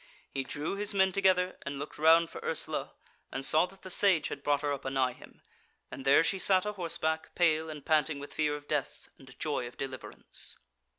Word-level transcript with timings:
He 0.31 0.43
drew 0.43 0.77
his 0.77 0.95
men 0.95 1.11
together 1.11 1.59
and 1.61 1.77
looked 1.77 1.99
round 1.99 2.31
for 2.31 2.41
Ursula, 2.43 2.95
and 3.31 3.45
saw 3.45 3.67
that 3.67 3.83
the 3.83 3.91
Sage 3.91 4.29
had 4.29 4.41
brought 4.41 4.61
her 4.63 4.73
up 4.73 4.83
anigh 4.83 5.13
him, 5.13 5.43
and 5.91 6.05
there 6.05 6.23
she 6.23 6.39
sat 6.39 6.65
a 6.65 6.71
horseback, 6.73 7.35
pale 7.35 7.69
and 7.69 7.85
panting 7.85 8.17
with 8.17 8.31
the 8.31 8.35
fear 8.37 8.55
of 8.55 8.67
death 8.67 9.09
and 9.19 9.39
joy 9.39 9.67
of 9.67 9.77
deliverance. 9.77 10.57